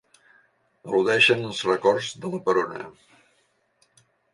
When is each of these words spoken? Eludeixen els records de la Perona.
Eludeixen 0.89 1.45
els 1.51 1.61
records 1.73 2.11
de 2.25 2.35
la 2.35 2.43
Perona. 2.51 2.85